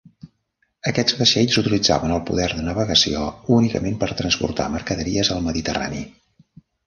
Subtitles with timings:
[0.91, 3.21] Aquests vaixells utilitzaven el poder de navegació
[3.57, 6.01] únicament per transportar mercaderies al Mediterrani.